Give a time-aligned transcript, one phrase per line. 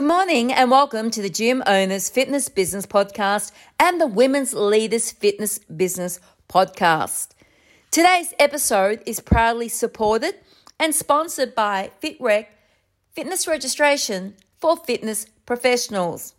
[0.00, 5.12] Good morning and welcome to the Gym Owners Fitness Business Podcast and the Women's Leaders
[5.12, 7.32] Fitness Business Podcast.
[7.90, 10.36] Today's episode is proudly supported
[10.78, 12.46] and sponsored by FitRec,
[13.12, 16.32] fitness registration for fitness professionals.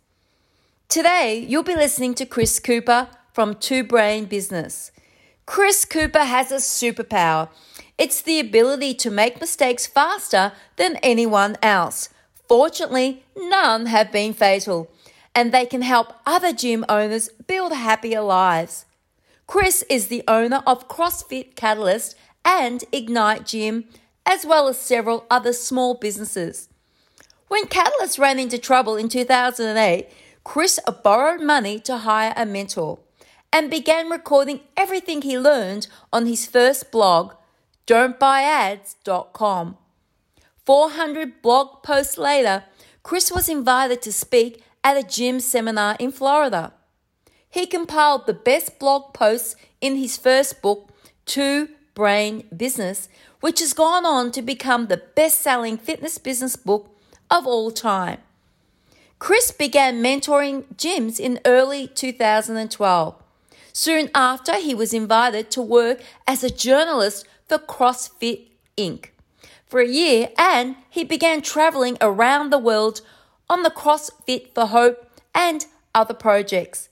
[0.88, 4.90] Today, you'll be listening to Chris Cooper from Two Brain Business.
[5.46, 7.48] Chris Cooper has a superpower.
[7.96, 12.08] It's the ability to make mistakes faster than anyone else
[12.52, 14.90] Fortunately, none have been fatal,
[15.34, 18.84] and they can help other gym owners build happier lives.
[19.46, 23.86] Chris is the owner of CrossFit Catalyst and Ignite Gym,
[24.26, 26.68] as well as several other small businesses.
[27.48, 30.10] When Catalyst ran into trouble in 2008,
[30.44, 32.98] Chris borrowed money to hire a mentor
[33.50, 37.32] and began recording everything he learned on his first blog,
[37.86, 39.78] don'tbuyads.com.
[40.64, 42.64] 400 blog posts later,
[43.02, 46.72] Chris was invited to speak at a gym seminar in Florida.
[47.50, 50.90] He compiled the best blog posts in his first book,
[51.26, 53.08] Two Brain Business,
[53.40, 56.96] which has gone on to become the best selling fitness business book
[57.30, 58.18] of all time.
[59.18, 63.14] Chris began mentoring gyms in early 2012.
[63.72, 69.11] Soon after, he was invited to work as a journalist for CrossFit Inc
[69.72, 73.00] for a year and he began traveling around the world
[73.48, 76.90] on the CrossFit for Hope and other projects.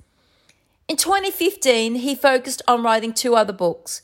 [0.88, 4.00] In 2015, he focused on writing two other books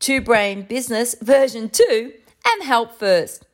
[0.00, 2.12] Two Brain Business version 2
[2.44, 3.46] and Help First.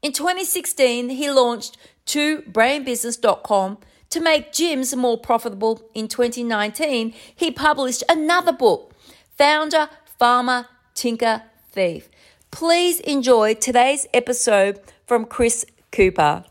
[0.00, 1.76] In 2016, he launched
[2.06, 3.78] 2brainbusiness.com
[4.10, 5.82] to make gyms more profitable.
[5.92, 8.94] In 2019, he published another book,
[9.36, 9.88] Founder,
[10.18, 12.08] Farmer, Tinker, Thief.
[12.50, 16.44] Please enjoy today's episode from Chris Cooper.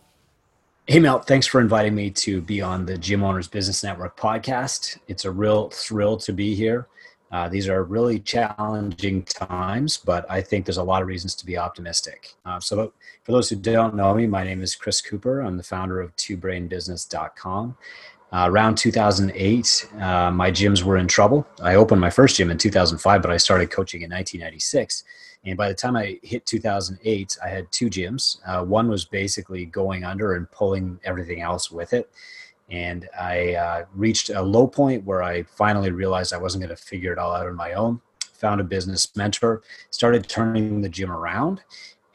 [0.85, 4.99] Hey, Mel, thanks for inviting me to be on the Gym Owners Business Network podcast.
[5.07, 6.87] It's a real thrill to be here.
[7.31, 11.45] Uh, these are really challenging times, but I think there's a lot of reasons to
[11.45, 12.35] be optimistic.
[12.45, 12.93] Uh, so,
[13.23, 15.41] for those who don't know me, my name is Chris Cooper.
[15.41, 17.77] I'm the founder of twobrainbusiness.com.
[18.31, 21.45] Uh, around 2008, uh, my gyms were in trouble.
[21.61, 25.03] I opened my first gym in 2005, but I started coaching in 1996.
[25.45, 28.39] And by the time I hit 2008, I had two gyms.
[28.45, 32.09] Uh, one was basically going under and pulling everything else with it.
[32.69, 36.81] And I uh, reached a low point where I finally realized I wasn't going to
[36.81, 38.01] figure it all out on my own.
[38.33, 41.61] Found a business mentor, started turning the gym around.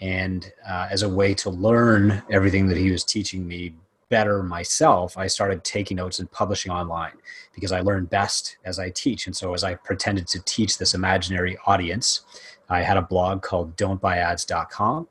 [0.01, 3.75] And uh, as a way to learn everything that he was teaching me
[4.13, 7.13] better myself, I started taking notes and publishing online
[7.55, 9.27] because I learn best as I teach.
[9.27, 12.21] And so, as I pretended to teach this imaginary audience,
[12.69, 15.09] I had a blog called don'tbuyads.com.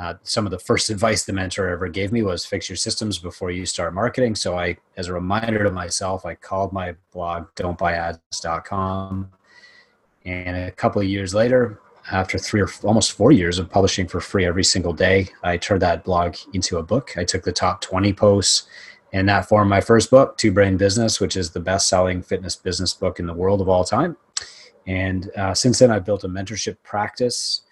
[0.00, 3.18] Uh, some of the first advice the mentor ever gave me was fix your systems
[3.18, 4.34] before you start marketing.
[4.34, 9.30] So I, as a reminder to myself, I called my blog don'tbuyads.com.
[10.24, 11.80] And a couple of years later,
[12.10, 15.82] after three or almost four years of publishing for free every single day, I turned
[15.82, 17.16] that blog into a book.
[17.16, 18.68] I took the top 20 posts
[19.12, 22.56] and that formed my first book, Two Brain Business, which is the best selling fitness
[22.56, 24.16] business book in the world of all time.
[24.86, 27.62] And uh, since then, I've built a mentorship practice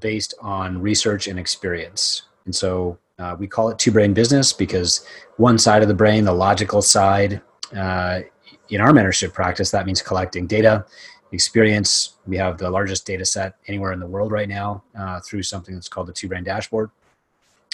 [0.00, 2.22] based on research and experience.
[2.44, 5.06] And so uh, we call it two brain business because
[5.36, 7.40] one side of the brain, the logical side,
[7.76, 8.20] uh,
[8.68, 10.84] in our mentorship practice, that means collecting data,
[11.32, 12.16] experience.
[12.26, 15.74] We have the largest data set anywhere in the world right now uh, through something
[15.74, 16.90] that's called the two brain dashboard.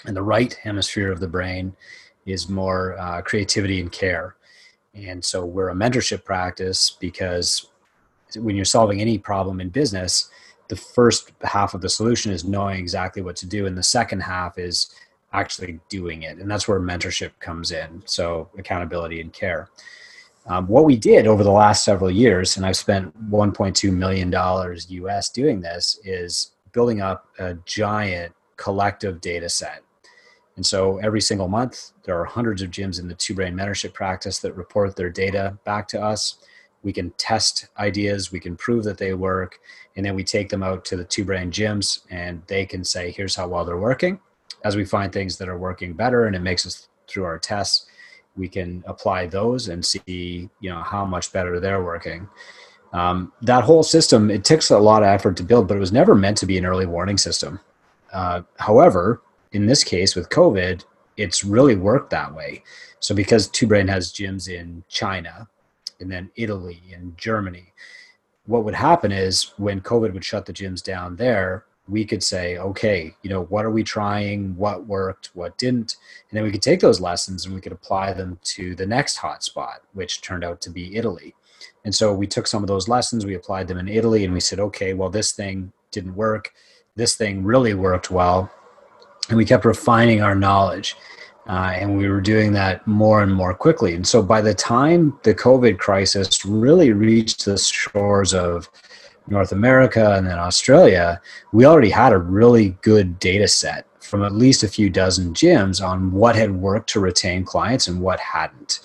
[0.06, 1.74] And the right hemisphere of the brain
[2.26, 4.36] is more uh, creativity and care.
[4.94, 7.70] And so we're a mentorship practice because
[8.36, 10.30] when you're solving any problem in business,
[10.68, 14.20] the first half of the solution is knowing exactly what to do, and the second
[14.20, 14.94] half is
[15.32, 16.38] actually doing it.
[16.38, 18.02] And that's where mentorship comes in.
[18.06, 19.68] So, accountability and care.
[20.46, 25.28] Um, what we did over the last several years, and I've spent $1.2 million US
[25.30, 29.82] doing this, is building up a giant collective data set.
[30.56, 33.94] And so every single month, there are hundreds of gyms in the two brain mentorship
[33.94, 36.36] practice that report their data back to us
[36.84, 39.58] we can test ideas we can prove that they work
[39.96, 43.10] and then we take them out to the two brain gyms and they can say
[43.10, 44.20] here's how well they're working.
[44.64, 47.86] As we find things that are working better and it makes us through our tests
[48.36, 50.02] we can apply those and see
[50.60, 52.28] you know how much better they're working.
[52.92, 55.92] Um, that whole system it takes a lot of effort to build but it was
[55.92, 57.60] never meant to be an early warning system.
[58.12, 59.22] Uh, however
[59.52, 60.84] in this case with covid
[61.16, 62.62] it's really worked that way.
[62.98, 65.48] So because two brain has gyms in china
[66.00, 67.72] and then Italy and Germany.
[68.46, 72.56] What would happen is when COVID would shut the gyms down there, we could say,
[72.58, 74.56] okay, you know, what are we trying?
[74.56, 75.30] What worked?
[75.34, 75.96] What didn't?
[76.30, 79.18] And then we could take those lessons and we could apply them to the next
[79.18, 81.34] hotspot, which turned out to be Italy.
[81.84, 84.40] And so we took some of those lessons, we applied them in Italy, and we
[84.40, 86.52] said, okay, well, this thing didn't work.
[86.96, 88.50] This thing really worked well.
[89.28, 90.96] And we kept refining our knowledge.
[91.46, 93.94] Uh, and we were doing that more and more quickly.
[93.94, 98.70] And so by the time the COVID crisis really reached the shores of
[99.26, 101.20] North America and then Australia,
[101.52, 105.86] we already had a really good data set from at least a few dozen gyms
[105.86, 108.80] on what had worked to retain clients and what hadn't.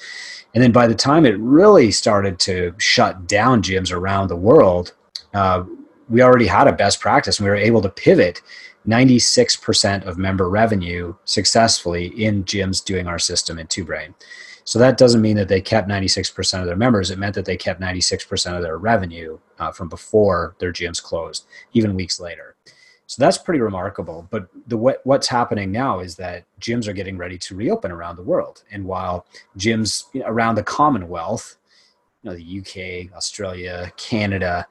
[0.54, 4.94] And then by the time it really started to shut down gyms around the world,
[5.34, 5.64] uh,
[6.10, 8.42] we already had a best practice and we were able to pivot
[8.88, 14.16] 96% of member revenue successfully in gyms doing our system in Two Brain.
[14.64, 17.10] So that doesn't mean that they kept 96% of their members.
[17.10, 21.48] It meant that they kept 96% of their revenue uh, from before their gyms closed,
[21.74, 22.56] even weeks later.
[23.08, 24.28] So that's pretty remarkable.
[24.30, 28.22] But the what's happening now is that gyms are getting ready to reopen around the
[28.22, 28.64] world.
[28.72, 29.26] And while
[29.58, 31.58] gyms around the Commonwealth,
[32.22, 34.68] you know, the UK, Australia, Canada,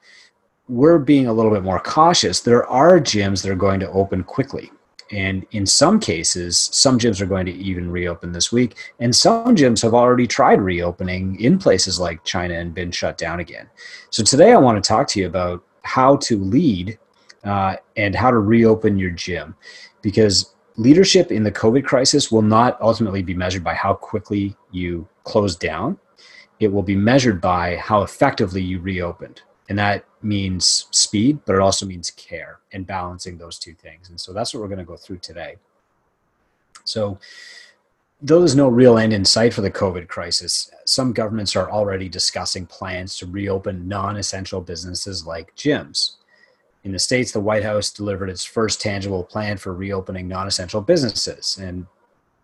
[0.69, 2.41] we're being a little bit more cautious.
[2.41, 4.71] There are gyms that are going to open quickly.
[5.11, 8.77] And in some cases, some gyms are going to even reopen this week.
[8.99, 13.39] And some gyms have already tried reopening in places like China and been shut down
[13.39, 13.67] again.
[14.11, 16.99] So today I want to talk to you about how to lead
[17.43, 19.55] uh, and how to reopen your gym.
[20.03, 25.07] Because leadership in the COVID crisis will not ultimately be measured by how quickly you
[25.23, 25.97] close down,
[26.59, 29.41] it will be measured by how effectively you reopened.
[29.69, 34.09] And that means speed, but it also means care and balancing those two things.
[34.09, 35.57] And so that's what we're going to go through today.
[36.83, 37.19] So,
[38.21, 42.09] though there's no real end in sight for the COVID crisis, some governments are already
[42.09, 46.15] discussing plans to reopen non essential businesses like gyms.
[46.83, 50.81] In the States, the White House delivered its first tangible plan for reopening non essential
[50.81, 51.59] businesses.
[51.61, 51.85] And,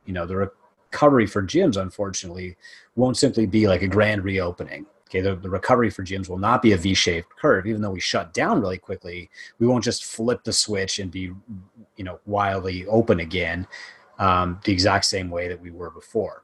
[0.06, 0.52] you know, the
[0.92, 2.56] recovery for gyms, unfortunately,
[2.96, 6.62] won't simply be like a grand reopening Okay, the, the recovery for gyms will not
[6.62, 7.68] be a V-shaped curve.
[7.68, 9.30] Even though we shut down really quickly,
[9.60, 11.32] we won't just flip the switch and be,
[11.96, 13.68] you know, wildly open again,
[14.18, 16.44] um, the exact same way that we were before.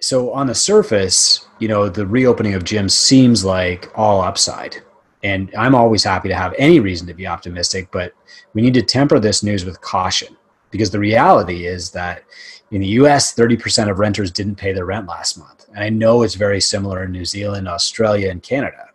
[0.00, 4.76] So on the surface, you know, the reopening of gyms seems like all upside.
[5.24, 8.12] And I'm always happy to have any reason to be optimistic, but
[8.54, 10.37] we need to temper this news with caution
[10.70, 12.22] because the reality is that
[12.70, 15.66] in the US, 30% of renters didn't pay their rent last month.
[15.74, 18.88] And I know it's very similar in New Zealand, Australia, and Canada.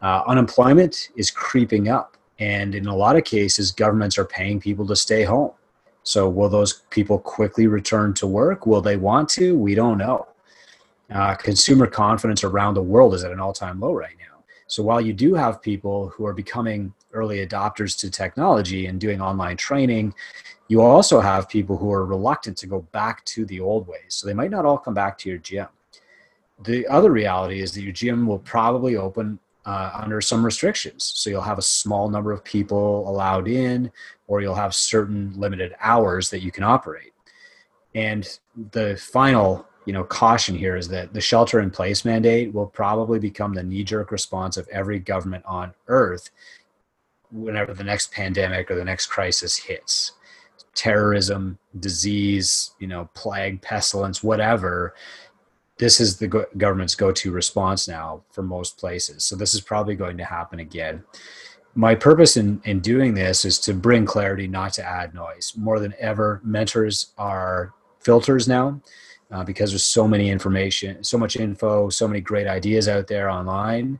[0.00, 2.16] Uh, unemployment is creeping up.
[2.38, 5.52] And in a lot of cases, governments are paying people to stay home.
[6.02, 8.66] So, will those people quickly return to work?
[8.66, 9.56] Will they want to?
[9.56, 10.28] We don't know.
[11.12, 14.44] Uh, consumer confidence around the world is at an all time low right now.
[14.68, 19.20] So, while you do have people who are becoming early adopters to technology and doing
[19.20, 20.14] online training
[20.68, 24.08] you also have people who are reluctant to go back to the old ways.
[24.08, 25.68] So they might not all come back to your gym.
[26.64, 31.12] The other reality is that your gym will probably open uh, under some restrictions.
[31.16, 33.90] So you'll have a small number of people allowed in,
[34.26, 37.12] or you'll have certain limited hours that you can operate.
[37.94, 38.28] And
[38.72, 43.18] the final, you know, caution here is that the shelter in place mandate will probably
[43.18, 46.30] become the knee jerk response of every government on earth
[47.36, 50.12] whenever the next pandemic or the next crisis hits
[50.74, 54.94] terrorism, disease, you know, plague, pestilence, whatever,
[55.78, 59.24] this is the go- government's go-to response now for most places.
[59.24, 61.02] So this is probably going to happen again.
[61.74, 65.52] My purpose in, in doing this is to bring clarity, not to add noise.
[65.56, 68.80] More than ever, mentors are filters now
[69.30, 73.28] uh, because there's so many information, so much info, so many great ideas out there
[73.28, 73.98] online.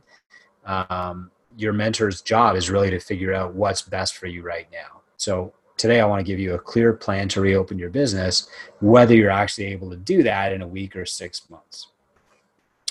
[0.65, 5.01] Um, your mentor's job is really to figure out what's best for you right now.
[5.17, 8.47] So today I want to give you a clear plan to reopen your business,
[8.79, 11.87] whether you're actually able to do that in a week or six months.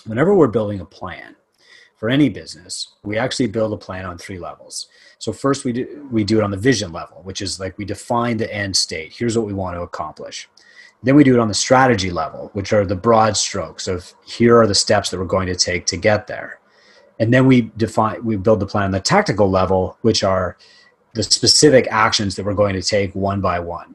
[0.05, 1.37] Whenever we're building a plan
[1.95, 4.89] for any business, we actually build a plan on three levels.
[5.19, 7.85] So first we do, we do it on the vision level, which is like we
[7.85, 9.13] define the end state.
[9.13, 10.49] Here's what we want to accomplish.
[11.05, 14.59] Then we do it on the strategy level, which are the broad strokes of here
[14.59, 16.59] are the steps that we're going to take to get there.
[17.19, 20.57] And then we define we build the plan on the tactical level, which are
[21.15, 23.95] the specific actions that we're going to take one by one.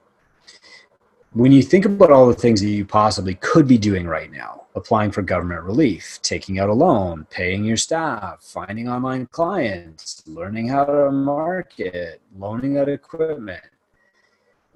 [1.34, 4.66] When you think about all the things that you possibly could be doing right now,
[4.76, 10.68] applying for government relief, taking out a loan, paying your staff, finding online clients, learning
[10.68, 13.64] how to market, loaning out equipment,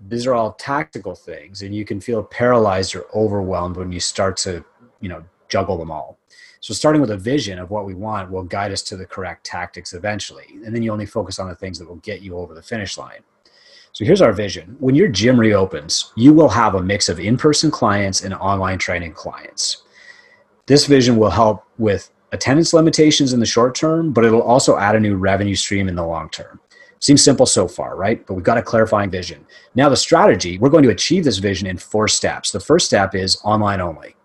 [0.08, 4.38] these are all tactical things and you can feel paralyzed or overwhelmed when you start
[4.38, 4.64] to,
[5.02, 6.18] you know, juggle them all.
[6.66, 9.46] So starting with a vision of what we want will guide us to the correct
[9.46, 10.48] tactics eventually.
[10.66, 12.98] And then you only focus on the things that will get you over the finish
[12.98, 13.20] line.
[13.92, 14.76] So here's our vision.
[14.80, 19.14] When your gym reopens, you will have a mix of in-person clients and online training
[19.14, 19.84] clients.
[20.66, 24.96] This vision will help with attendance limitations in the short term, but it'll also add
[24.96, 26.60] a new revenue stream in the long term.
[26.98, 28.26] Seems simple so far, right?
[28.26, 29.46] But we've got a clarifying vision.
[29.76, 32.50] Now, the strategy, we're going to achieve this vision in four steps.
[32.50, 34.16] The first step is online only.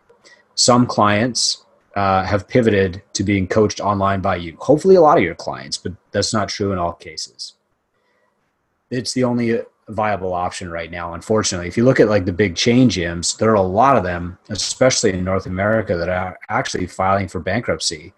[0.55, 1.67] Some clients
[2.01, 4.57] uh, have pivoted to being coached online by you.
[4.59, 7.55] Hopefully, a lot of your clients, but that's not true in all cases.
[8.91, 11.69] It's the only viable option right now, unfortunately.
[11.69, 14.39] If you look at like the big chain gyms, there are a lot of them,
[14.49, 18.15] especially in North America, that are actually filing for bankruptcy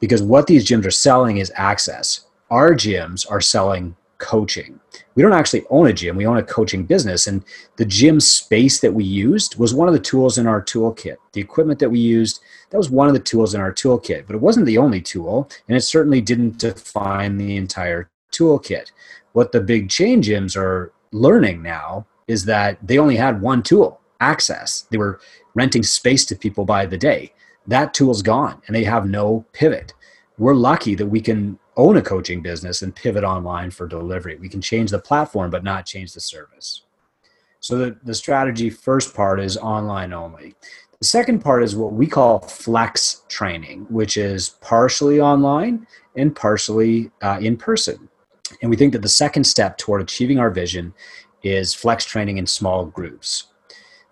[0.00, 2.26] because what these gyms are selling is access.
[2.50, 4.78] Our gyms are selling coaching.
[5.14, 7.26] We don't actually own a gym, we own a coaching business.
[7.26, 7.44] And
[7.76, 11.16] the gym space that we used was one of the tools in our toolkit.
[11.32, 12.40] The equipment that we used,
[12.70, 15.48] that was one of the tools in our toolkit, but it wasn't the only tool,
[15.68, 18.90] and it certainly didn't define the entire toolkit.
[19.32, 24.00] What the big chain gyms are learning now is that they only had one tool
[24.20, 24.86] access.
[24.90, 25.20] They were
[25.54, 27.32] renting space to people by the day.
[27.66, 29.94] That tool's gone and they have no pivot.
[30.38, 34.36] We're lucky that we can own a coaching business and pivot online for delivery.
[34.36, 36.82] We can change the platform, but not change the service.
[37.60, 40.54] So the, the strategy first part is online only.
[40.98, 47.10] The second part is what we call flex training, which is partially online and partially
[47.22, 48.08] uh, in person.
[48.60, 50.94] And we think that the second step toward achieving our vision
[51.42, 53.44] is flex training in small groups.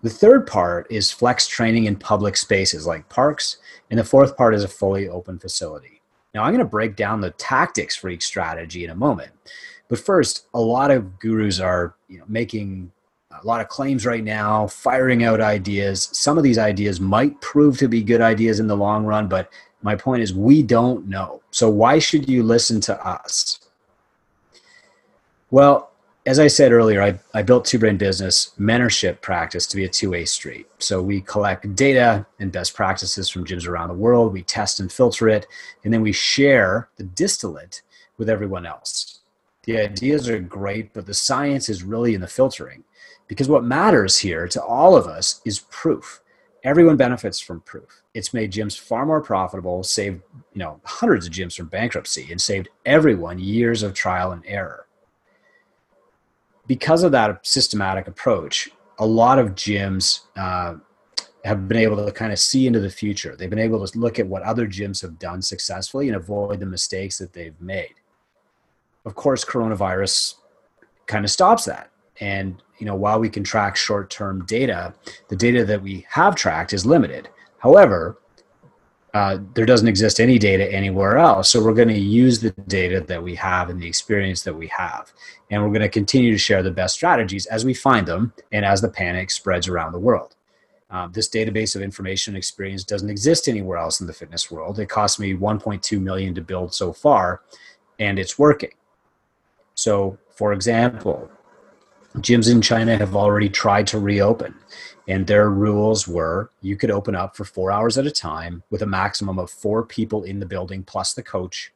[0.02, 3.58] The third part is flex training in public spaces like parks.
[3.90, 5.91] And the fourth part is a fully open facility.
[6.34, 9.32] Now, I'm going to break down the tactics for each strategy in a moment.
[9.88, 12.90] But first, a lot of gurus are you know, making
[13.30, 16.08] a lot of claims right now, firing out ideas.
[16.12, 19.50] Some of these ideas might prove to be good ideas in the long run, but
[19.82, 21.42] my point is we don't know.
[21.50, 23.60] So, why should you listen to us?
[25.50, 25.91] Well,
[26.24, 29.88] as I said earlier, I, I built Two Brain Business mentorship practice to be a
[29.88, 30.66] two way street.
[30.78, 34.90] So we collect data and best practices from gyms around the world, we test and
[34.90, 35.46] filter it,
[35.82, 37.82] and then we share the distillate
[38.18, 39.20] with everyone else.
[39.64, 42.84] The ideas are great, but the science is really in the filtering.
[43.26, 46.20] Because what matters here to all of us is proof.
[46.62, 48.02] Everyone benefits from proof.
[48.14, 52.40] It's made gyms far more profitable, saved you know hundreds of gyms from bankruptcy, and
[52.40, 54.86] saved everyone years of trial and error
[56.66, 60.74] because of that systematic approach, a lot of gyms uh,
[61.44, 63.34] have been able to kind of see into the future.
[63.36, 66.66] They've been able to look at what other gyms have done successfully and avoid the
[66.66, 67.94] mistakes that they've made.
[69.04, 70.36] Of course, coronavirus
[71.06, 71.90] kind of stops that.
[72.20, 74.94] And you know, while we can track short-term data,
[75.28, 77.28] the data that we have tracked is limited.
[77.58, 78.18] However,
[79.14, 81.50] uh, there doesn't exist any data anywhere else.
[81.50, 84.68] So we're going to use the data that we have and the experience that we
[84.68, 85.12] have.
[85.50, 88.64] And we're going to continue to share the best strategies as we find them and
[88.64, 90.36] as the panic spreads around the world.
[90.88, 94.78] Um, this database of information and experience doesn't exist anywhere else in the fitness world.
[94.78, 97.42] It cost me 1.2 million to build so far,
[97.98, 98.72] and it's working.
[99.74, 101.30] So, for example,
[102.18, 104.54] gyms in China have already tried to reopen
[105.08, 108.82] and their rules were you could open up for four hours at a time with
[108.82, 111.72] a maximum of four people in the building plus the coach.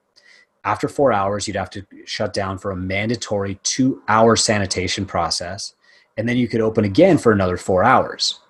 [0.64, 5.74] After four hours, you'd have to shut down for a mandatory two hour sanitation process.
[6.16, 8.40] And then you could open again for another four hours.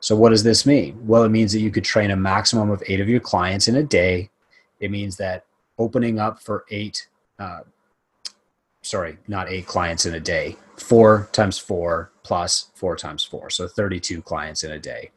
[0.00, 0.98] So, what does this mean?
[1.06, 3.76] Well, it means that you could train a maximum of eight of your clients in
[3.76, 4.30] a day.
[4.80, 5.44] It means that
[5.78, 7.06] opening up for eight,
[7.38, 7.60] uh,
[8.82, 13.48] sorry, not eight clients in a day, four times four plus four times four.
[13.50, 15.10] So 32 clients in a day.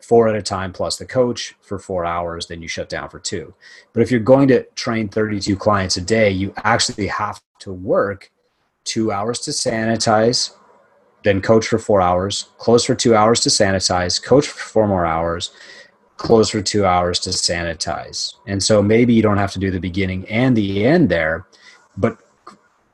[0.00, 3.18] Four at a time plus the coach for four hours, then you shut down for
[3.18, 3.54] two.
[3.92, 8.30] But if you're going to train 32 clients a day, you actually have to work
[8.84, 10.54] two hours to sanitize,
[11.22, 15.04] then coach for four hours, close for two hours to sanitize, coach for four more
[15.04, 15.50] hours,
[16.16, 18.34] close for two hours to sanitize.
[18.46, 21.46] And so maybe you don't have to do the beginning and the end there,
[21.96, 22.18] but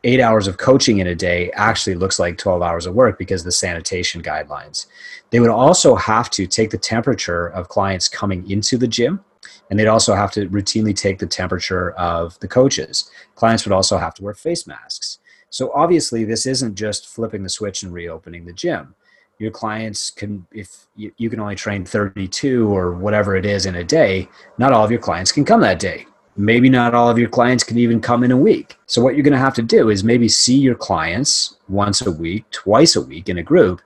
[0.04, 3.44] eight hours of coaching in a day actually looks like 12 hours of work because
[3.44, 4.86] the sanitation guidelines.
[5.30, 9.24] They would also have to take the temperature of clients coming into the gym,
[9.70, 13.10] and they'd also have to routinely take the temperature of the coaches.
[13.34, 15.18] Clients would also have to wear face masks.
[15.50, 18.94] So obviously, this isn't just flipping the switch and reopening the gym.
[19.38, 23.76] Your clients can, if you, you can only train 32 or whatever it is in
[23.76, 27.18] a day, not all of your clients can come that day maybe not all of
[27.18, 28.76] your clients can even come in a week.
[28.86, 32.10] So, what you're going to have to do is maybe see your clients once a
[32.10, 33.80] week, twice a week in a group,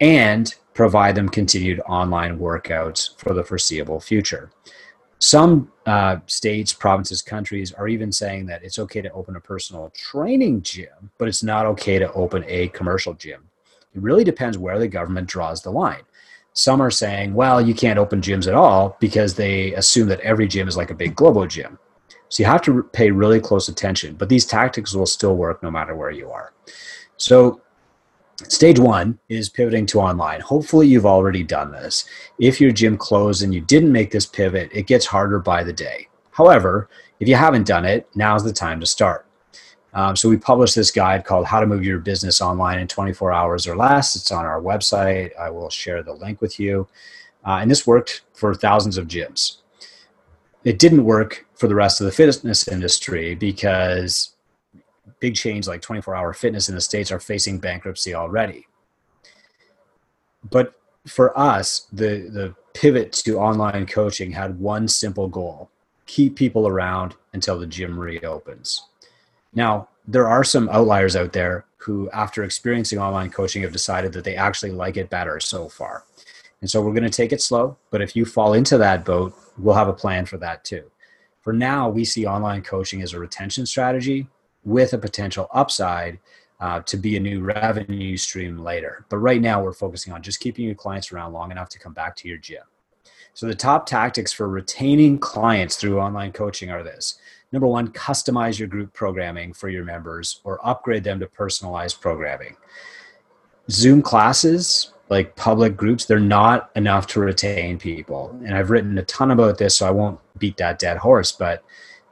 [0.00, 4.50] and provide them continued online workouts for the foreseeable future.
[5.18, 9.90] Some uh, states, provinces, countries are even saying that it's okay to open a personal
[9.94, 13.50] training gym, but it's not okay to open a commercial gym.
[13.94, 16.02] It really depends where the government draws the line.
[16.60, 20.46] Some are saying, well, you can't open gyms at all because they assume that every
[20.46, 21.78] gym is like a big Globo Gym.
[22.28, 25.70] So you have to pay really close attention, but these tactics will still work no
[25.70, 26.52] matter where you are.
[27.16, 27.62] So
[28.48, 30.40] Stage one is pivoting to online.
[30.40, 32.06] Hopefully, you've already done this.
[32.38, 35.74] If your gym closed and you didn't make this pivot, it gets harder by the
[35.74, 36.08] day.
[36.30, 36.88] However,
[37.20, 39.26] if you haven't done it, now's the time to start.
[39.92, 43.32] Um, so, we published this guide called How to Move Your Business Online in 24
[43.32, 44.14] Hours or Less.
[44.16, 45.36] It's on our website.
[45.38, 46.86] I will share the link with you.
[47.44, 49.56] Uh, and this worked for thousands of gyms.
[50.64, 54.34] It didn't work for the rest of the fitness industry because
[55.20, 58.66] big chains like 24 hour fitness in the States are facing bankruptcy already.
[60.50, 60.74] But
[61.06, 65.70] for us, the, the pivot to online coaching had one simple goal
[66.06, 68.88] keep people around until the gym reopens.
[69.54, 74.24] Now, there are some outliers out there who, after experiencing online coaching, have decided that
[74.24, 76.04] they actually like it better so far.
[76.60, 79.34] And so we're going to take it slow, but if you fall into that boat,
[79.56, 80.90] we'll have a plan for that too.
[81.40, 84.26] For now, we see online coaching as a retention strategy
[84.64, 86.18] with a potential upside
[86.60, 89.06] uh, to be a new revenue stream later.
[89.08, 91.94] But right now, we're focusing on just keeping your clients around long enough to come
[91.94, 92.62] back to your gym.
[93.32, 97.18] So, the top tactics for retaining clients through online coaching are this
[97.52, 102.56] number one, customize your group programming for your members or upgrade them to personalized programming.
[103.70, 108.30] Zoom classes, like public groups, they're not enough to retain people.
[108.44, 111.62] And I've written a ton about this, so I won't beat that dead horse, but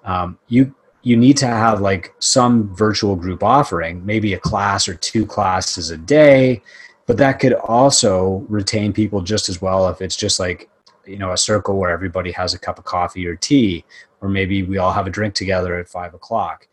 [0.04, 4.94] um, you you need to have like some virtual group offering, maybe a class or
[4.94, 6.60] two classes a day,
[7.06, 10.68] but that could also retain people just as well if it's just like,
[11.06, 13.84] you know, a circle where everybody has a cup of coffee or tea,
[14.20, 16.66] or maybe we all have a drink together at five o'clock.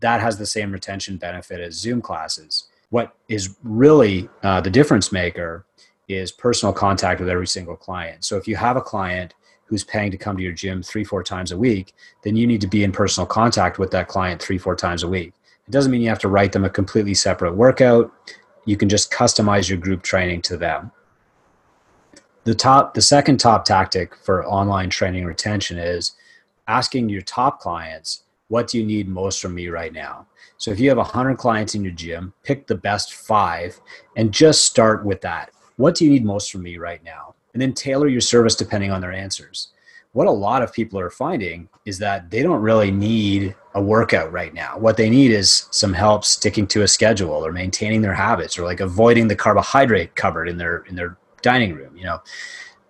[0.00, 2.68] That has the same retention benefit as Zoom classes.
[2.90, 5.64] What is really uh, the difference maker
[6.08, 8.24] is personal contact with every single client.
[8.24, 11.22] So if you have a client who's paying to come to your gym three, four
[11.22, 14.58] times a week, then you need to be in personal contact with that client three,
[14.58, 15.32] four times a week.
[15.66, 18.12] It doesn't mean you have to write them a completely separate workout.
[18.66, 20.90] You can just customize your group training to them.
[22.44, 26.12] The top, the second top tactic for online training retention is
[26.68, 30.26] asking your top clients, what do you need most from me right now?
[30.58, 33.80] So if you have 100 clients in your gym, pick the best five
[34.16, 35.50] and just start with that.
[35.76, 37.34] What do you need most from me right now?
[37.52, 39.68] and then tailor your service depending on their answers.
[40.12, 44.30] What a lot of people are finding is that they don't really need a workout
[44.30, 44.76] right now.
[44.76, 48.64] What they need is some help sticking to a schedule or maintaining their habits or
[48.64, 52.20] like avoiding the carbohydrate cupboard in their in their dining room, you know.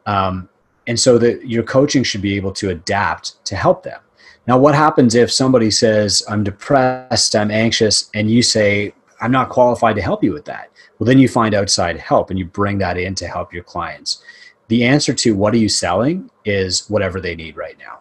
[0.04, 0.48] Um,
[0.86, 4.00] and so that your coaching should be able to adapt to help them.
[4.46, 9.50] Now, what happens if somebody says, I'm depressed, I'm anxious, and you say, I'm not
[9.50, 10.70] qualified to help you with that?
[10.98, 14.22] Well, then you find outside help and you bring that in to help your clients.
[14.68, 18.00] The answer to what are you selling is whatever they need right now.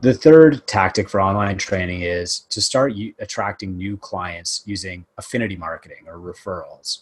[0.00, 6.04] The third tactic for online training is to start attracting new clients using affinity marketing
[6.06, 7.00] or referrals.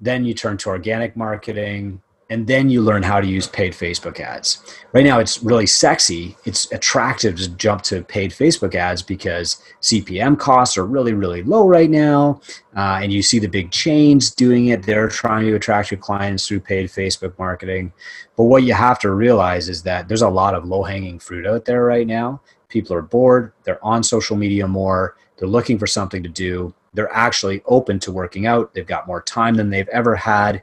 [0.00, 4.18] Then you turn to organic marketing, and then you learn how to use paid Facebook
[4.18, 4.62] ads.
[4.92, 6.36] Right now, it's really sexy.
[6.44, 11.66] It's attractive to jump to paid Facebook ads because CPM costs are really, really low
[11.66, 12.40] right now.
[12.76, 14.82] Uh, and you see the big chains doing it.
[14.82, 17.92] They're trying to attract your clients through paid Facebook marketing.
[18.36, 21.46] But what you have to realize is that there's a lot of low hanging fruit
[21.46, 22.40] out there right now.
[22.68, 27.12] People are bored, they're on social media more, they're looking for something to do they're
[27.12, 28.72] actually open to working out.
[28.72, 30.62] They've got more time than they've ever had.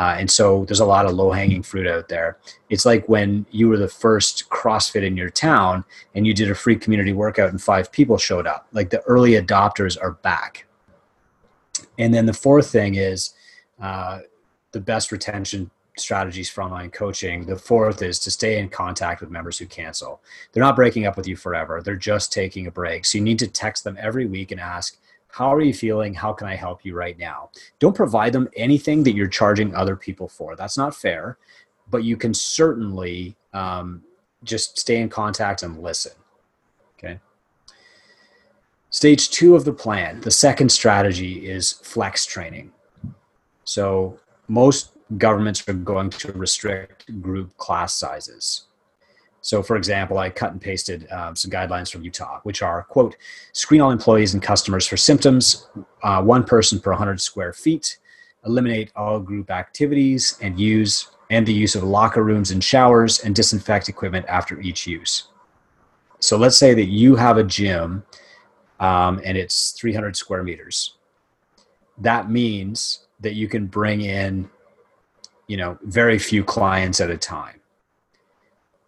[0.00, 2.38] Uh, and so there's a lot of low hanging fruit out there.
[2.70, 5.84] It's like when you were the first CrossFit in your town
[6.14, 8.66] and you did a free community workout and five people showed up.
[8.72, 10.66] Like the early adopters are back.
[11.98, 13.34] And then the fourth thing is
[13.78, 14.20] uh,
[14.72, 17.44] the best retention strategies for online coaching.
[17.44, 20.22] The fourth is to stay in contact with members who cancel.
[20.52, 23.04] They're not breaking up with you forever, they're just taking a break.
[23.04, 24.96] So you need to text them every week and ask,
[25.32, 26.14] how are you feeling?
[26.14, 27.50] How can I help you right now?
[27.78, 30.56] Don't provide them anything that you're charging other people for.
[30.56, 31.38] That's not fair,
[31.90, 34.02] but you can certainly um,
[34.44, 36.12] just stay in contact and listen.
[36.98, 37.18] Okay.
[38.90, 42.72] Stage two of the plan, the second strategy is flex training.
[43.64, 48.66] So most governments are going to restrict group class sizes.
[49.42, 53.16] So, for example, I cut and pasted um, some guidelines from Utah, which are quote,
[53.52, 55.68] screen all employees and customers for symptoms,
[56.02, 57.98] uh, one person per 100 square feet,
[58.44, 63.34] eliminate all group activities and use and the use of locker rooms and showers and
[63.34, 65.28] disinfect equipment after each use.
[66.18, 68.02] So let's say that you have a gym
[68.80, 70.94] um, and it's 300 square meters.
[71.98, 74.50] That means that you can bring in,
[75.46, 77.59] you know, very few clients at a time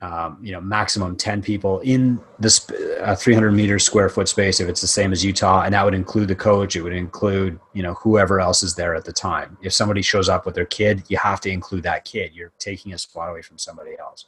[0.03, 2.69] um, you know maximum 10 people in this
[3.03, 5.95] uh, 300 meter square foot space if it's the same as utah and that would
[5.95, 9.57] include the coach it would include you know whoever else is there at the time.
[9.63, 12.33] If somebody shows up with their kid you have to include that kid.
[12.35, 14.27] You're taking a spot away from somebody else.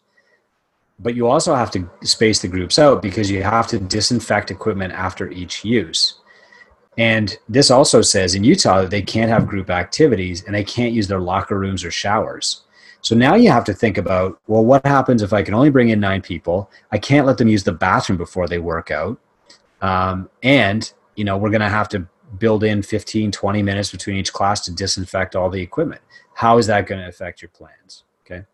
[1.00, 4.92] But you also have to space the groups out because you have to disinfect equipment
[4.92, 6.20] after each use.
[6.96, 10.92] And this also says in utah that they can't have group activities and they can't
[10.92, 12.62] use their locker rooms or showers
[13.04, 15.90] so now you have to think about well, what happens if I can only bring
[15.90, 16.70] in nine people?
[16.90, 19.20] I can't let them use the bathroom before they work out.
[19.82, 22.06] Um, and, you know, we're going to have to
[22.38, 26.00] build in 15, 20 minutes between each class to disinfect all the equipment.
[26.32, 28.04] How is that going to affect your plans?
[28.24, 28.44] Okay.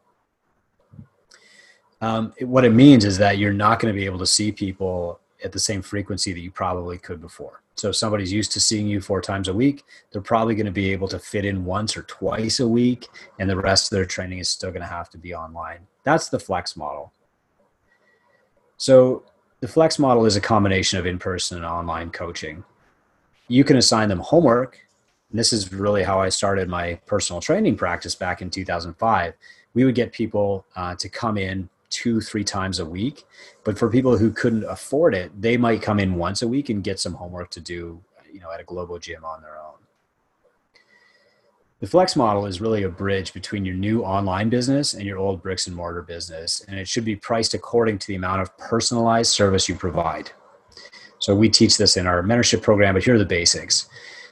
[2.00, 4.50] Um, it, what it means is that you're not going to be able to see
[4.50, 7.62] people at the same frequency that you probably could before.
[7.76, 10.92] So somebody's used to seeing you four times a week, they're probably going to be
[10.92, 14.38] able to fit in once or twice a week, and the rest of their training
[14.38, 15.87] is still going to have to be online.
[16.04, 17.12] That's the flex model.
[18.76, 19.24] So
[19.61, 22.64] the flex model is a combination of in-person and online coaching.
[23.48, 24.78] You can assign them homework.
[25.30, 29.35] And this is really how I started my personal training practice back in 2005.
[29.74, 33.24] We would get people uh, to come in two, three times a week.
[33.64, 36.83] But for people who couldn't afford it, they might come in once a week and
[36.83, 38.00] get some homework to do,
[38.33, 39.74] you know, at a Globo Gym on their own.
[41.81, 45.42] The flex model is really a bridge between your new online business and your old
[45.42, 49.33] bricks and mortar business, and it should be priced according to the amount of personalized
[49.33, 50.31] service you provide.
[51.20, 53.88] So we teach this in our mentorship program, but here are the basics.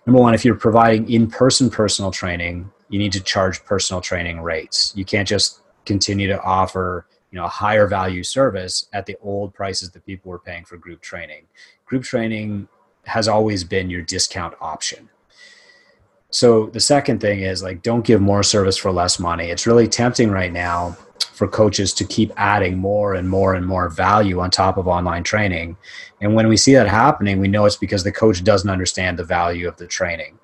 [0.07, 4.93] Number one, if you're providing in-person personal training, you need to charge personal training rates.
[4.95, 9.55] You can't just continue to offer you know a higher value service at the old
[9.55, 11.45] prices that people were paying for group training.
[11.87, 12.69] Group training
[13.05, 15.09] has always been your discount option.
[16.31, 19.47] So the second thing is like don't give more service for less money.
[19.47, 20.97] It's really tempting right now
[21.33, 25.23] for coaches to keep adding more and more and more value on top of online
[25.23, 25.77] training.
[26.21, 29.25] And when we see that happening we know it's because the coach doesn't understand the
[29.25, 30.39] value of the training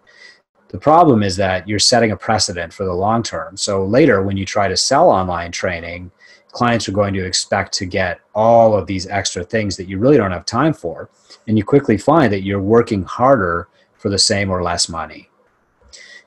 [0.68, 4.36] the problem is that you're setting a precedent for the long term so later when
[4.36, 6.10] you try to sell online training
[6.54, 10.16] clients are going to expect to get all of these extra things that you really
[10.16, 11.10] don't have time for.
[11.46, 15.28] And you quickly find that you're working harder for the same or less money.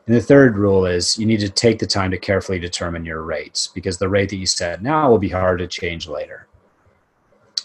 [0.06, 3.24] And the third rule is you need to take the time to carefully determine your
[3.24, 6.48] rates because the rate that you set now will be hard to change later.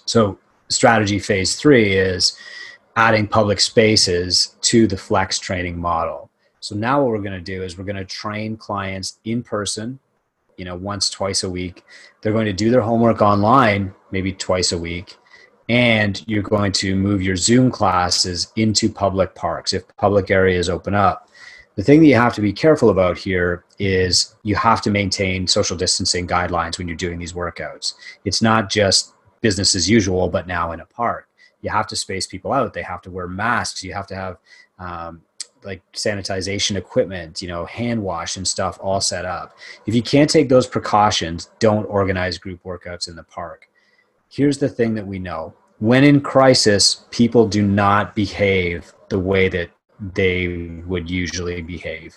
[0.07, 2.37] So, strategy phase three is
[2.97, 6.31] adding public spaces to the flex training model.
[6.63, 9.99] So, now what we're going to do is we're going to train clients in person
[10.57, 11.85] you know once twice a week.
[12.21, 15.17] They're going to do their homework online maybe twice a week
[15.69, 20.95] and you're going to move your zoom classes into public parks if public areas open
[20.95, 21.29] up.
[21.77, 25.47] The thing that you have to be careful about here is you have to maintain
[25.47, 27.95] social distancing guidelines when you're doing these workouts.
[28.25, 31.29] It's not just business as usual but now in a park.
[31.63, 32.75] You have to space people out.
[32.75, 33.83] They have to wear masks.
[33.83, 34.37] You have to have
[34.79, 35.23] um,
[35.65, 39.57] like sanitization equipment, you know, hand wash and stuff all set up.
[39.87, 43.69] If you can't take those precautions, don't organize group workouts in the park.
[44.29, 49.49] Here's the thing that we know when in crisis, people do not behave the way
[49.49, 49.71] that
[50.15, 50.47] they
[50.87, 52.17] would usually behave.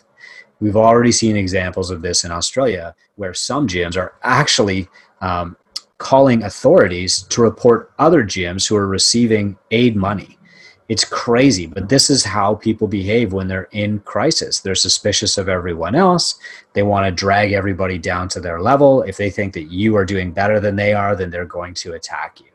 [0.59, 4.87] We've already seen examples of this in Australia where some gyms are actually
[5.21, 5.57] um,
[5.97, 10.37] calling authorities to report other gyms who are receiving aid money
[10.87, 14.59] it's crazy, but this is how people behave when they're in crisis.
[14.59, 16.39] They're suspicious of everyone else.
[16.73, 19.01] They want to drag everybody down to their level.
[19.01, 21.93] If they think that you are doing better than they are, then they're going to
[21.93, 22.51] attack you.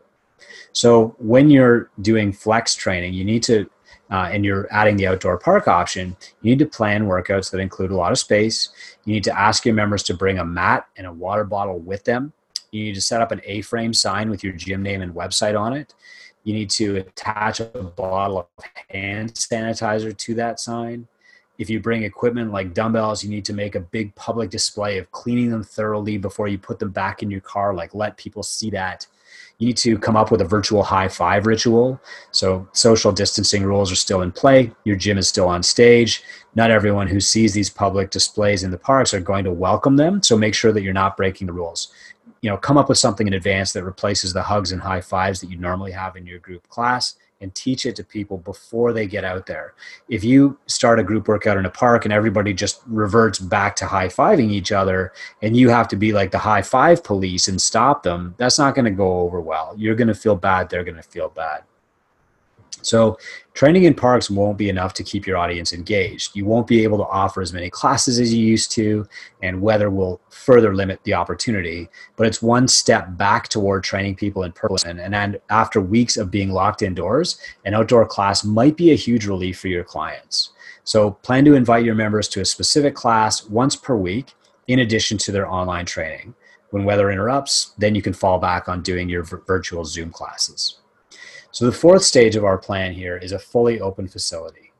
[0.73, 3.69] So when you're doing flex training, you need to,
[4.13, 7.91] uh, and you're adding the outdoor park option, you need to plan workouts that include
[7.91, 8.69] a lot of space.
[9.05, 12.05] You need to ask your members to bring a mat and a water bottle with
[12.05, 12.33] them.
[12.71, 15.59] You need to set up an A frame sign with your gym name and website
[15.59, 15.95] on it
[16.45, 18.47] you need to attach a bottle of
[18.89, 21.07] hand sanitizer to that sign.
[21.59, 25.11] If you bring equipment like dumbbells, you need to make a big public display of
[25.13, 27.75] cleaning them thoroughly before you put them back in your car.
[27.75, 29.07] Like, let people see that.
[29.59, 32.01] You need to come up with a virtual high five ritual.
[32.31, 34.73] So, social distancing rules are still in play.
[34.85, 36.23] Your gym is still on stage.
[36.55, 40.23] Not everyone who sees these public displays in the parks are going to welcome them.
[40.23, 41.93] So, make sure that you're not breaking the rules
[42.43, 45.41] you know come up with something in advance that replaces the hugs and high fives
[45.41, 49.07] that you normally have in your group class and teach it to people before they
[49.07, 49.75] get out there.
[50.09, 53.87] If you start a group workout in a park and everybody just reverts back to
[53.87, 57.61] high fiving each other and you have to be like the high five police and
[57.61, 59.75] stop them, that's not going to go over well.
[59.77, 61.63] You're going to feel bad, they're going to feel bad.
[62.83, 63.19] So,
[63.55, 66.35] training in parks won't be enough to keep your audience engaged.
[66.35, 69.07] You won't be able to offer as many classes as you used to,
[69.43, 71.89] and weather will further limit the opportunity.
[72.17, 74.99] But it's one step back toward training people in person.
[74.99, 79.27] And then, after weeks of being locked indoors, an outdoor class might be a huge
[79.27, 80.51] relief for your clients.
[80.85, 84.35] So, plan to invite your members to a specific class once per week,
[84.69, 86.35] in addition to their online training.
[86.71, 90.80] When weather interrupts, then you can fall back on doing your virtual Zoom classes.
[91.53, 94.73] So the fourth stage of our plan here is a fully open facility.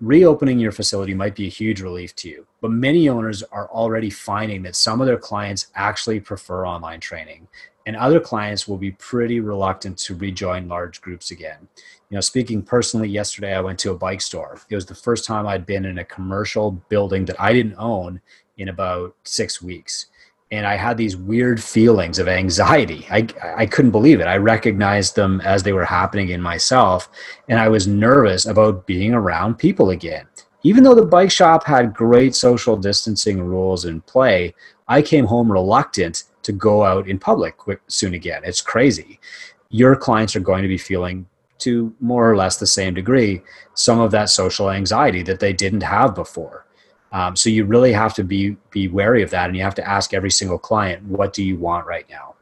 [0.00, 4.08] Reopening your facility might be a huge relief to you, but many owners are already
[4.08, 7.46] finding that some of their clients actually prefer online training,
[7.84, 11.68] and other clients will be pretty reluctant to rejoin large groups again.
[12.08, 14.58] You know, speaking personally, yesterday I went to a bike store.
[14.70, 18.22] It was the first time I'd been in a commercial building that I didn't own
[18.56, 20.06] in about six weeks
[20.50, 23.06] and I had these weird feelings of anxiety.
[23.10, 24.26] I, I couldn't believe it.
[24.26, 27.10] I recognized them as they were happening in myself,
[27.48, 30.26] and I was nervous about being around people again.
[30.62, 34.54] Even though the bike shop had great social distancing rules in play,
[34.88, 37.54] I came home reluctant to go out in public
[37.88, 38.42] soon again.
[38.44, 39.20] It's crazy.
[39.68, 41.26] Your clients are going to be feeling,
[41.58, 43.42] to more or less the same degree,
[43.74, 46.64] some of that social anxiety that they didn't have before.
[47.12, 49.88] Um, so you really have to be be wary of that, and you have to
[49.88, 52.34] ask every single client, "What do you want right now?"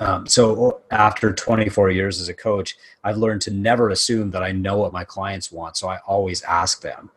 [0.00, 4.52] Um, so after 24 years as a coach, I've learned to never assume that I
[4.52, 5.76] know what my clients want.
[5.76, 7.10] So I always ask them.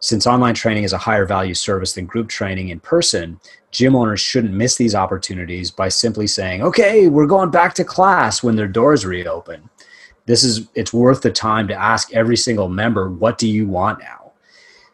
[0.00, 3.40] Since online training is a higher value service than group training in person,
[3.72, 8.42] gym owners shouldn't miss these opportunities by simply saying, "Okay, we're going back to class"
[8.42, 9.68] when their doors reopen.
[10.26, 13.98] This is it's worth the time to ask every single member, "What do you want
[13.98, 14.17] now?"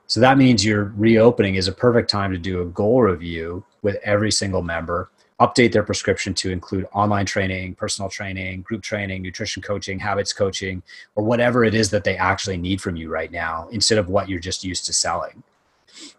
[0.07, 3.97] So that means your reopening is a perfect time to do a goal review with
[4.05, 9.63] every single member, update their prescription to include online training, personal training, group training, nutrition
[9.63, 10.83] coaching, habits coaching,
[11.17, 14.29] or whatever it is that they actually need from you right now instead of what
[14.29, 15.43] you're just used to selling.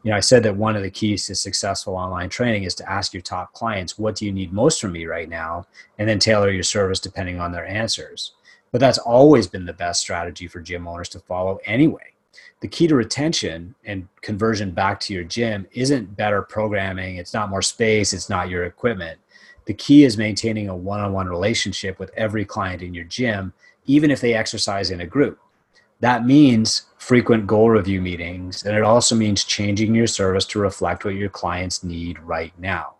[0.03, 2.89] You know, I said that one of the keys to successful online training is to
[2.89, 5.67] ask your top clients, what do you need most from me right now?
[5.99, 8.31] And then tailor your service depending on their answers.
[8.71, 12.14] But that's always been the best strategy for gym owners to follow anyway
[12.61, 17.49] the key to retention and conversion back to your gym isn't better programming, it's not
[17.49, 19.19] more space, it's not your equipment.
[19.65, 23.53] The key is maintaining a one on one relationship with every client in your gym,
[23.85, 25.39] even if they exercise in a group.
[25.99, 31.05] That means frequent goal review meetings, and it also means changing your service to reflect
[31.05, 32.95] what your clients need right now.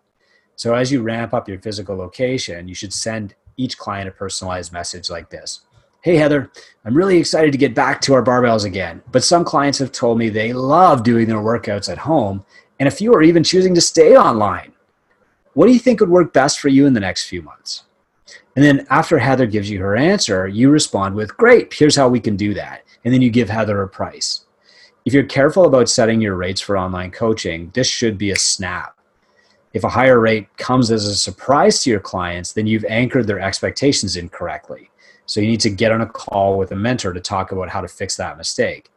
[0.56, 4.72] So, as you ramp up your physical location, you should send each client a personalized
[4.72, 5.62] message like this
[6.06, 6.52] Hey, Heather,
[6.84, 10.18] I'm really excited to get back to our barbells again, but some clients have told
[10.18, 12.44] me they love doing their workouts at home,
[12.78, 14.72] and a few are even choosing to stay online.
[15.54, 17.86] What do you think would work best for you in the next few months?
[18.54, 22.20] And then after Heather gives you her answer, you respond with, Great, here's how we
[22.20, 22.84] can do that.
[23.04, 24.44] And then you give Heather a price.
[25.04, 28.96] If you're careful about setting your rates for online coaching, this should be a snap.
[29.72, 33.40] If a higher rate comes as a surprise to your clients, then you've anchored their
[33.40, 34.88] expectations incorrectly.
[35.26, 37.80] So you need to get on a call with a mentor to talk about how
[37.80, 38.90] to fix that mistake.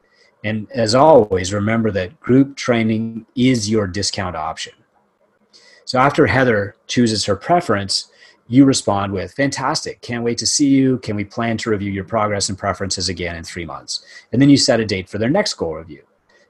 [0.43, 4.73] And as always, remember that group training is your discount option.
[5.85, 8.11] So after Heather chooses her preference,
[8.47, 10.99] you respond with, Fantastic, can't wait to see you.
[10.99, 14.05] Can we plan to review your progress and preferences again in three months?
[14.31, 16.03] And then you set a date for their next goal review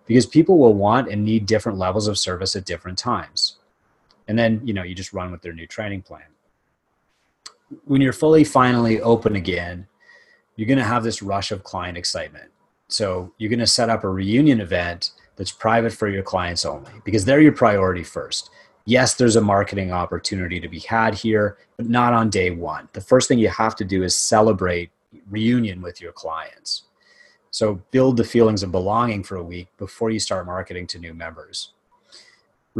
[0.06, 3.58] because people will want and need different levels of service at different times.
[4.28, 6.24] And then, you know, you just run with their new training plan
[7.86, 9.88] when you're fully finally open again,
[10.56, 12.52] you're going to have this rush of client excitement.
[12.88, 16.92] So you're going to set up a reunion event that's private for your clients only
[17.06, 18.50] because they're your priority first.
[18.86, 22.90] Yes, there's a marketing opportunity to be had here, but not on day one.
[22.94, 24.90] The first thing you have to do is celebrate
[25.30, 26.84] reunion with your clients.
[27.52, 31.14] So build the feelings of belonging for a week before you start marketing to new
[31.14, 31.74] members.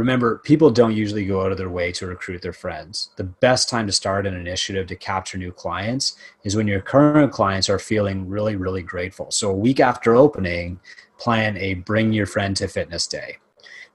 [0.00, 3.10] Remember, people don't usually go out of their way to recruit their friends.
[3.16, 7.32] The best time to start an initiative to capture new clients is when your current
[7.32, 9.30] clients are feeling really, really grateful.
[9.30, 10.80] So, a week after opening,
[11.18, 13.36] plan a bring your friend to fitness day.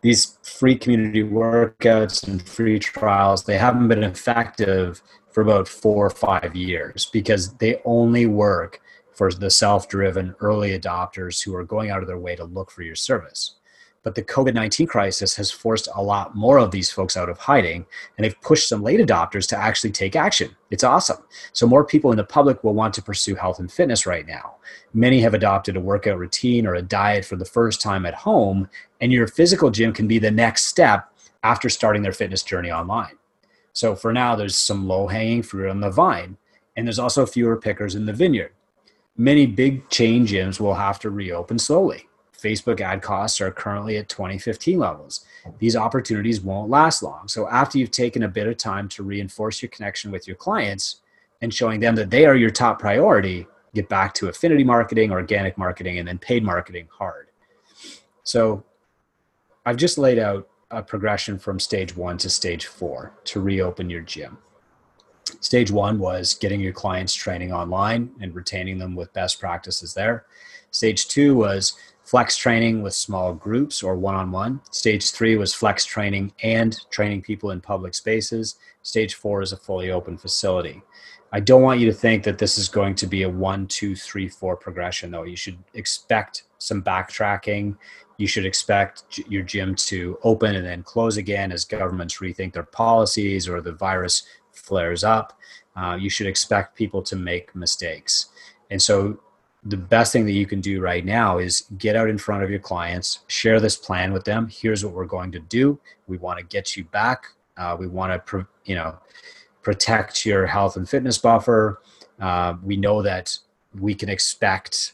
[0.02, 6.12] These free community workouts and free trials, they haven't been effective for about four or
[6.12, 8.80] five years because they only work
[9.12, 12.70] for the self driven early adopters who are going out of their way to look
[12.70, 13.56] for your service
[14.06, 17.40] But the COVID 19 crisis has forced a lot more of these folks out of
[17.40, 20.56] hiding, and they've pushed some late adopters to actually take action.
[20.70, 21.18] It's awesome.
[21.54, 24.58] So, more people in the public will want to pursue health and fitness right now.
[24.94, 28.70] Many have adopted a workout routine or a diet for the first time at home,
[29.02, 33.18] and your physical gym can be the next step after starting their fitness journey online.
[33.74, 36.38] So, for now, there's some low hanging fruit on the vine,
[36.78, 38.52] and there's also fewer pickers in the vineyard.
[39.18, 42.08] Many big chain gyms will have to reopen slowly
[42.42, 45.26] Facebook ad costs are currently at 2015 levels.
[45.60, 47.28] These opportunities won't last long.
[47.28, 51.02] So, after you've taken a bit of time to reinforce your connection with your clients
[51.42, 55.58] and showing them that they are your top priority, get back to affinity marketing, organic
[55.58, 57.28] marketing, and then paid marketing hard.
[58.24, 58.64] So,
[59.66, 64.02] I've just laid out a progression from stage one to stage four to reopen your
[64.02, 64.38] gym.
[65.40, 70.26] Stage one was getting your clients training online and retaining them with best practices there.
[70.72, 74.62] Stage two was flex training with small groups or one on one.
[74.72, 78.56] Stage three was flex training and training people in public spaces.
[78.84, 80.82] Stage four is a fully open facility.
[81.32, 83.96] I don't want you to think that this is going to be a one, two,
[83.96, 85.24] three, four progression, though.
[85.24, 87.76] You should expect some backtracking.
[88.18, 92.64] You should expect your gym to open and then close again as governments rethink their
[92.64, 95.38] policies or the virus flares up.
[95.76, 98.28] Uh, you should expect people to make mistakes.
[98.72, 99.20] And so
[99.66, 102.52] the best thing that you can do right now is get out in front of
[102.52, 104.48] your clients, share this plan with them.
[104.48, 105.80] Here's what we're going to do.
[106.08, 107.26] We want to get you back.
[107.58, 108.98] Uh, we want to, you know,
[109.64, 111.82] protect your health and fitness buffer.
[112.20, 113.36] Uh, we know that
[113.80, 114.94] we can expect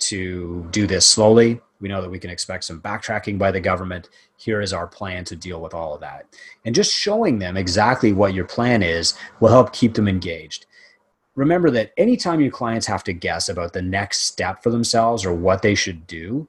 [0.00, 1.60] to do this slowly.
[1.80, 4.10] We know that we can expect some backtracking by the government.
[4.36, 6.26] Here is our plan to deal with all of that.
[6.66, 10.66] And just showing them exactly what your plan is will help keep them engaged
[11.40, 15.32] remember that anytime your clients have to guess about the next step for themselves or
[15.32, 16.46] what they should do,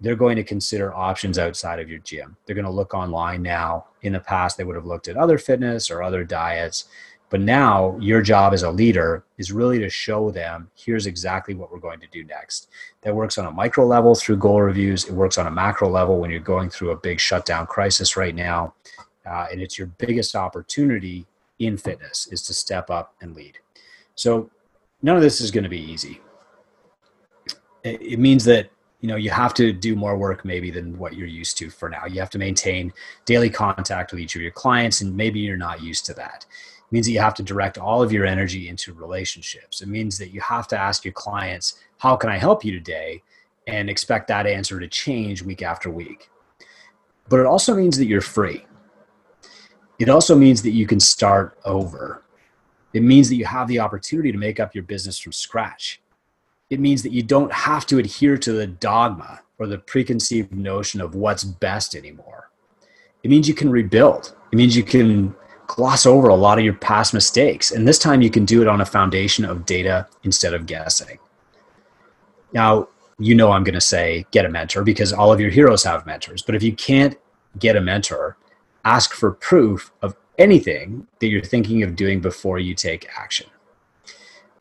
[0.00, 2.38] they're going to consider options outside of your gym.
[2.46, 3.88] They're going to look online now.
[4.00, 6.86] In the past, they would have looked at other fitness or other diets.
[7.28, 11.70] But now, your job as a leader is really to show them here's exactly what
[11.70, 12.70] we're going to do next.
[13.02, 16.18] That works on a micro level through goal reviews, it works on a macro level
[16.18, 18.72] when you're going through a big shutdown crisis right now.
[19.26, 21.26] Uh, and it's your biggest opportunity
[21.58, 23.58] in fitness is to step up and lead.
[24.14, 24.50] So
[25.02, 26.20] none of this is going to be easy.
[27.82, 28.70] It means that
[29.00, 31.88] you know you have to do more work maybe than what you're used to for
[31.88, 32.04] now.
[32.04, 32.92] You have to maintain
[33.24, 36.44] daily contact with each of your clients, and maybe you're not used to that.
[36.50, 39.80] It means that you have to direct all of your energy into relationships.
[39.80, 43.22] It means that you have to ask your clients, "How can I help you today?"
[43.66, 46.28] and expect that answer to change week after week.
[47.28, 48.66] But it also means that you're free.
[49.98, 52.24] It also means that you can start over
[52.92, 56.00] it means that you have the opportunity to make up your business from scratch.
[56.70, 61.00] It means that you don't have to adhere to the dogma or the preconceived notion
[61.00, 62.50] of what's best anymore.
[63.22, 64.34] It means you can rebuild.
[64.52, 65.34] It means you can
[65.66, 67.70] gloss over a lot of your past mistakes.
[67.70, 71.18] And this time you can do it on a foundation of data instead of guessing.
[72.52, 75.84] Now, you know I'm going to say get a mentor because all of your heroes
[75.84, 76.42] have mentors.
[76.42, 77.16] But if you can't
[77.58, 78.36] get a mentor,
[78.84, 83.46] ask for proof of anything that you're thinking of doing before you take action.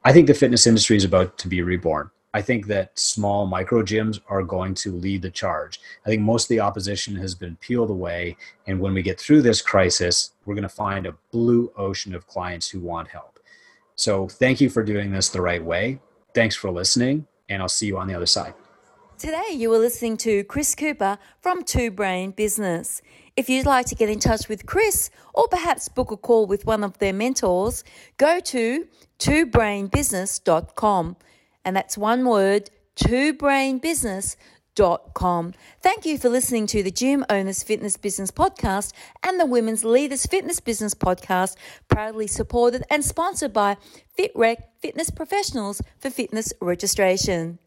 [0.04, 2.12] I think the fitness industry is about to be reborn.
[2.34, 5.80] I think that small micro gyms are going to lead the charge.
[6.06, 8.38] I think most of the opposition has been peeled away.
[8.68, 12.28] And when we get through this crisis, we're going to find a blue ocean of
[12.28, 13.40] clients who want help.
[13.96, 16.00] So thank you for doing this the right way.
[16.36, 18.54] Thanks for listening, and I'll see you on the other side.
[19.20, 23.02] Today, you were listening to Chris Cooper from Two Brain Business.
[23.36, 26.66] If you'd like to get in touch with Chris or perhaps book a call with
[26.66, 27.84] one of their mentors,
[28.16, 28.88] go to
[29.20, 31.18] twobrainbusiness.com.
[31.66, 35.54] And that's one word, twobrainbusiness.com.
[35.82, 40.26] Thank you for listening to the Gym Owners Fitness Business Podcast and the Women's Leaders
[40.28, 41.58] Fitness Business Podcast,
[41.90, 43.76] proudly supported and sponsored by
[44.18, 47.60] FitRec Fitness Professionals for Fitness Registration.